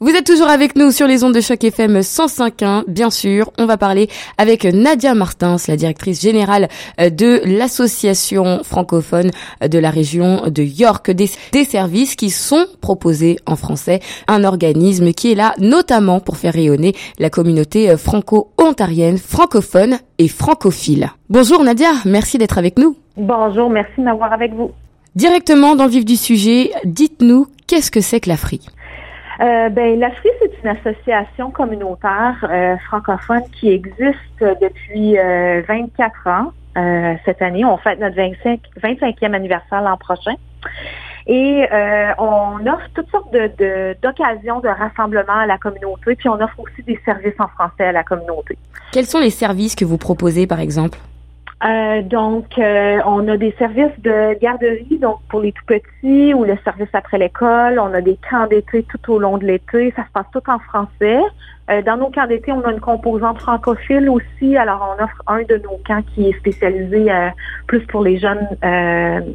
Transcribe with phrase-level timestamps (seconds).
[0.00, 2.82] Vous êtes toujours avec nous sur les ondes de choc FM 105.1.
[2.88, 6.68] Bien sûr, on va parler avec Nadia Martins, la directrice générale
[7.00, 9.30] euh, de l'association francophone
[9.64, 15.12] de la région de York, des, des, services qui sont proposés en français, un organisme
[15.12, 21.10] qui est là notamment pour faire rayonner la communauté euh, franco-ontarienne, francophone et francophile.
[21.30, 22.96] Bonjour Nadia, merci d'être avec nous.
[23.16, 24.72] Bonjour, merci de m'avoir avec vous.
[25.14, 28.68] Directement dans le vif du sujet, dites-nous qu'est-ce que c'est que l'Afrique?
[29.40, 36.52] Euh, ben, l'AFRI, c'est une association communautaire euh, francophone qui existe depuis euh, 24 ans.
[36.76, 40.34] Euh, cette année, on fête notre 25, 25e anniversaire l'an prochain.
[41.26, 46.34] Et euh, on offre toutes sortes de, d'occasions de, rassemblement à la communauté, puis on
[46.34, 48.58] offre aussi des services en français à la communauté.
[48.92, 50.98] Quels sont les services que vous proposez, par exemple?
[51.62, 56.44] Euh, donc, euh, on a des services de garderie, donc pour les tout petits ou
[56.44, 57.78] le service après l'école.
[57.78, 59.92] On a des camps d'été tout au long de l'été.
[59.96, 61.20] Ça se passe tout en français.
[61.70, 64.56] Euh, dans nos camps d'été, on a une composante francophile aussi.
[64.56, 67.10] Alors, on offre un de nos camps qui est spécialisé
[67.66, 68.46] plus pour les jeunes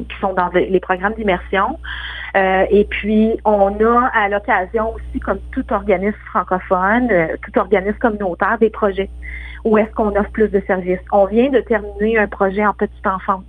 [0.08, 1.78] qui sont dans les programmes d'immersion.
[2.36, 7.08] et puis, on a à l'occasion aussi, comme tout organisme francophone,
[7.42, 9.10] tout organisme communautaire, des projets
[9.64, 11.00] où est-ce qu'on offre plus de services.
[11.12, 13.44] On vient de terminer un projet en petite enfance.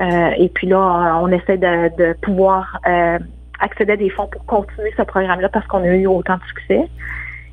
[0.00, 3.18] Euh, et puis là, on essaie de, pouvoir euh,
[3.60, 6.88] accéder à des fonds pour continuer ce programme-là parce qu'on a eu autant de succès.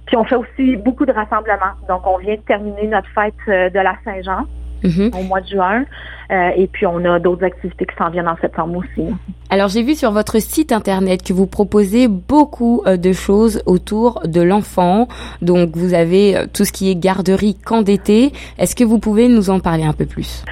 [0.06, 1.76] Puis on fait aussi beaucoup de rassemblements.
[1.88, 4.46] Donc, on vient de terminer notre fête euh, de la Saint-Jean.
[4.84, 5.18] Mm-hmm.
[5.18, 5.86] au mois de juin.
[6.32, 9.08] Euh, et puis, on a d'autres activités qui s'en viennent en septembre aussi.
[9.50, 14.22] Alors, j'ai vu sur votre site Internet que vous proposez beaucoup euh, de choses autour
[14.26, 15.08] de l'enfant.
[15.42, 18.32] Donc, vous avez euh, tout ce qui est garderie, camp d'été.
[18.58, 20.44] Est-ce que vous pouvez nous en parler un peu plus?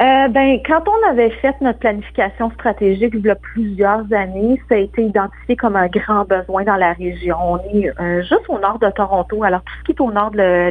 [0.00, 4.74] Euh, ben, quand on avait fait notre planification stratégique il y a plusieurs années, ça
[4.74, 7.36] a été identifié comme un grand besoin dans la région.
[7.40, 7.92] On est
[8.22, 9.44] juste au nord de Toronto.
[9.44, 10.70] Alors, tout ce qui est au nord de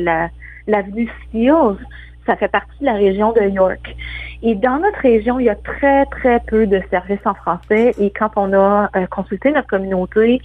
[0.67, 1.77] l'avenue la, Steeles,
[2.25, 3.95] ça fait partie de la région de York.
[4.42, 7.93] Et dans notre région, il y a très, très peu de services en français.
[7.99, 10.42] Et quand on a euh, consulté notre communauté,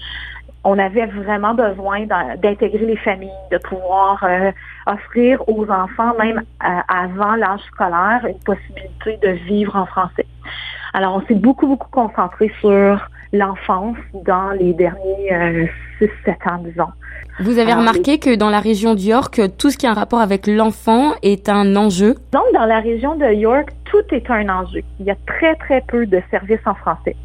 [0.65, 4.51] on avait vraiment besoin d'intégrer les familles, de pouvoir euh,
[4.87, 10.27] offrir aux enfants, même euh, avant l'âge scolaire, une possibilité de vivre en français.
[10.95, 15.69] Alors, on s'est beaucoup, beaucoup concentré sur l'enfance dans les derniers
[16.01, 16.09] 6-7
[16.49, 16.89] ans, disons.
[17.41, 20.21] Vous avez remarqué que dans la région de York, tout ce qui a un rapport
[20.21, 22.15] avec l'enfant est un enjeu?
[22.33, 24.83] Donc, dans la région de York, tout est un enjeu.
[25.01, 27.17] Il y a très, très peu de services en français.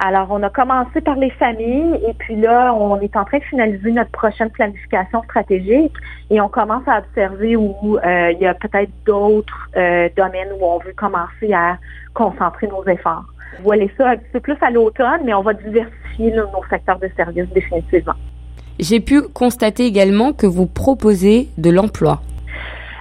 [0.00, 3.44] Alors, on a commencé par les familles et puis là, on est en train de
[3.44, 5.92] finaliser notre prochaine planification stratégique
[6.30, 10.64] et on commence à observer où euh, il y a peut-être d'autres euh, domaines où
[10.64, 11.78] on veut commencer à
[12.14, 13.24] concentrer nos efforts.
[13.64, 17.10] Voilà ça un petit peu plus à l'automne, mais on va diversifier nos secteurs de
[17.16, 18.14] services définitivement.
[18.78, 22.20] J'ai pu constater également que vous proposez de l'emploi.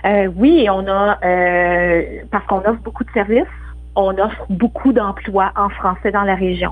[0.05, 3.43] Euh, oui, on a euh, parce qu'on offre beaucoup de services,
[3.97, 6.71] on offre beaucoup d'emplois en français dans la région.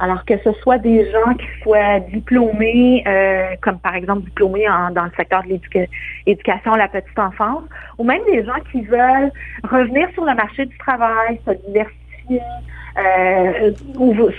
[0.00, 5.04] Alors que ce soit des gens qui soient diplômés, euh, comme par exemple diplômés dans
[5.04, 5.58] le secteur de
[6.26, 7.64] l'éducation à la petite enfance,
[7.96, 9.32] ou même des gens qui veulent
[9.64, 12.40] revenir sur le marché du travail, se diversifier,
[12.98, 13.72] euh,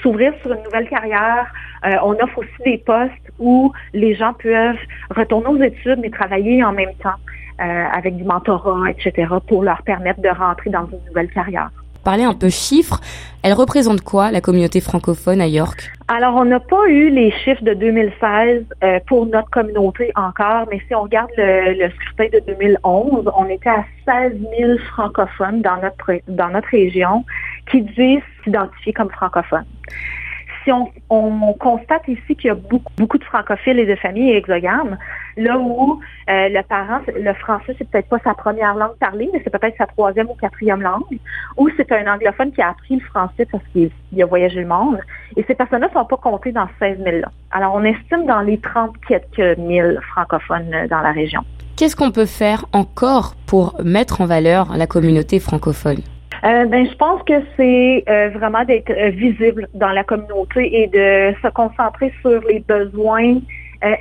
[0.02, 1.52] s'ouvrir sur une nouvelle carrière.
[1.86, 4.78] Euh, on offre aussi des postes où les gens peuvent
[5.16, 7.18] retourner aux études mais travailler en même temps
[7.62, 11.70] avec du mentorat, etc., pour leur permettre de rentrer dans une nouvelle carrière.
[12.10, 13.00] Parler un peu chiffres,
[13.44, 15.92] elle représente quoi la communauté francophone à York?
[16.08, 20.82] Alors, on n'a pas eu les chiffres de 2016 euh, pour notre communauté encore, mais
[20.88, 26.20] si on regarde le, scrutin de 2011, on était à 16 000 francophones dans notre,
[26.28, 27.24] dans notre région
[27.70, 29.68] qui disent s'identifier comme francophones
[30.64, 34.98] si on, constate ici qu'il y a beaucoup, beaucoup de francophiles et de familles exogames,
[35.38, 36.00] là où
[36.30, 39.78] euh, le parent, le français, c'est peut-être pas sa première langue parlée, mais c'est peut-être
[39.78, 41.20] sa troisième ou quatrième langue,
[41.58, 45.00] ou c'est un anglophone qui a appris le français parce qu'il a voyagé le monde.
[45.36, 47.32] Et ces personnes-là ne sont pas comptées dans 16 000 là.
[47.52, 51.42] Alors, on estime dans les 30 quelques mille francophones euh, dans la région.
[51.76, 56.02] Qu'est-ce qu'on peut faire encore pour mettre en valeur la communauté francophone?
[56.46, 60.88] Euh, ben, je pense que c'est euh, vraiment d'être euh, visible dans la communauté et
[60.88, 63.40] de se concentrer sur les besoins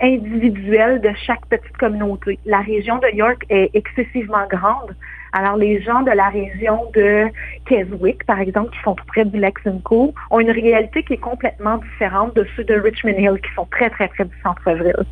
[0.03, 2.37] individuels de chaque petite communauté.
[2.45, 4.97] La région de York est excessivement grande.
[5.33, 7.27] Alors, les gens de la région de
[7.65, 11.79] Keswick, par exemple, qui sont tout près du Lexington, ont une réalité qui est complètement
[11.79, 15.05] différente de ceux de Richmond Hill, qui sont très, très près du centre-ville.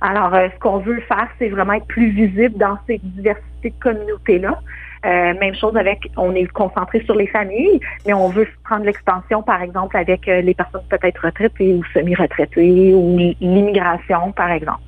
[0.00, 4.58] Alors, ce qu'on veut faire, c'est vraiment être plus visible dans ces diversités de communautés-là.
[5.06, 9.42] Euh, même chose avec, on est concentré sur les familles, mais on veut prendre l'expansion,
[9.42, 14.82] par exemple, avec euh, les personnes peut-être retraitées ou semi-retraitées ou l'immigration, par exemple.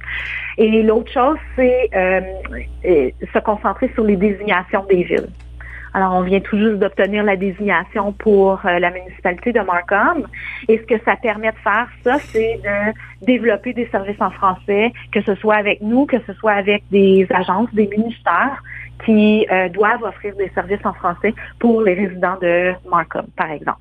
[0.58, 2.20] Et l'autre chose, c'est euh,
[2.84, 5.28] se concentrer sur les désignations des villes.
[5.94, 10.26] Alors, on vient tout juste d'obtenir la désignation pour euh, la municipalité de Markham.
[10.68, 14.92] Et ce que ça permet de faire, ça, c'est de développer des services en français,
[15.12, 18.62] que ce soit avec nous, que ce soit avec des agences, des ministères
[19.04, 23.78] qui euh, doivent offrir des services en français pour les résidents de Markham, par exemple.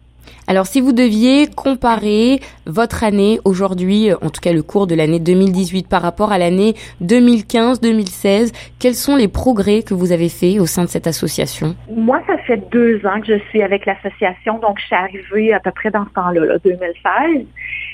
[0.48, 5.20] Alors si vous deviez comparer votre année aujourd'hui, en tout cas le cours de l'année
[5.20, 6.74] 2018 par rapport à l'année
[7.04, 11.76] 2015-2016, quels sont les progrès que vous avez faits au sein de cette association?
[11.90, 15.60] Moi, ça fait deux ans que je suis avec l'association, donc je suis arrivée à
[15.60, 17.46] peu près dans ce temps-là, là, 2016.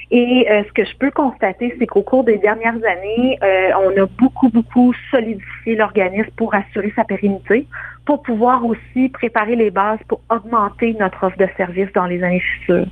[0.09, 4.01] Et euh, ce que je peux constater, c'est qu'au cours des dernières années, euh, on
[4.01, 7.67] a beaucoup, beaucoup solidifié l'organisme pour assurer sa pérennité,
[8.05, 12.39] pour pouvoir aussi préparer les bases pour augmenter notre offre de services dans les années
[12.39, 12.87] futures.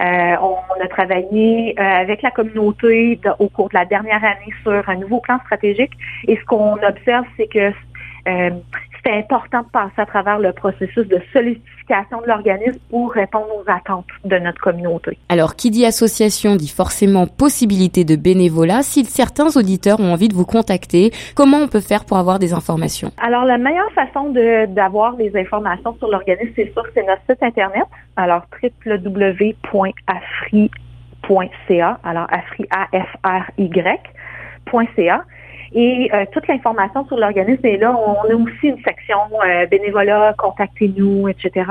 [0.00, 4.96] Euh, on a travaillé avec la communauté au cours de la dernière année sur un
[4.96, 5.92] nouveau plan stratégique
[6.28, 7.72] et ce qu'on observe, c'est que
[9.06, 13.62] c'est important de passer à travers le processus de solidification de l'organisme pour répondre aux
[13.70, 15.16] attentes de notre communauté.
[15.28, 18.82] Alors, qui dit association dit forcément possibilité de bénévolat.
[18.82, 22.52] Si certains auditeurs ont envie de vous contacter, comment on peut faire pour avoir des
[22.52, 23.12] informations?
[23.22, 24.34] Alors, la meilleure façon
[24.68, 27.84] d'avoir des informations sur l'organisme, c'est sûr, c'est notre site Internet.
[28.16, 29.60] Alors, www.afri.ca.
[32.02, 34.04] Alors, afri, A-F-R-Y.ca.
[35.72, 37.96] Et euh, toute l'information sur l'organisme est là.
[37.96, 41.70] On a aussi une section euh, bénévolat, contactez-nous, etc.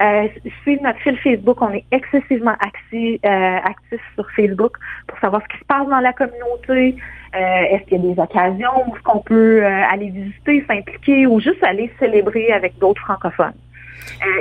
[0.00, 0.28] Euh,
[0.62, 5.48] suivre notre fil Facebook, on est excessivement actif, euh, actif sur Facebook pour savoir ce
[5.48, 6.96] qui se passe dans la communauté.
[7.34, 11.92] est-ce qu'il y a des occasions où qu'on peut aller visiter, s'impliquer ou juste aller
[11.98, 13.54] célébrer avec d'autres francophones?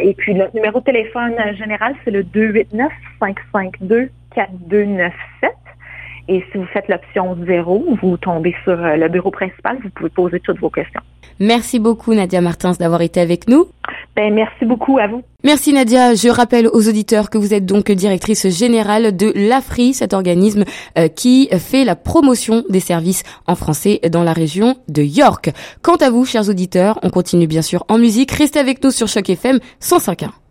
[0.01, 5.51] et puis notre numéro de téléphone général, c'est le 289 552 4297.
[6.27, 10.09] Et si vous faites l'option zéro, vous tombez sur euh, le bureau principal, vous pouvez
[10.09, 11.01] poser toutes vos questions.
[11.39, 13.67] Merci beaucoup Nadia Martins d'avoir été avec nous.
[14.15, 15.21] Ben, merci beaucoup à vous.
[15.43, 16.15] Merci Nadia.
[16.15, 20.63] Je rappelle aux auditeurs que vous êtes donc directrice générale de l'AFRI, cet organisme
[20.97, 25.51] euh, qui fait la promotion des services en français dans la région de York.
[25.81, 28.31] Quant à vous, chers auditeurs, on continue bien sûr en musique.
[28.31, 30.29] Restez avec nous sur Choc FM 105.1.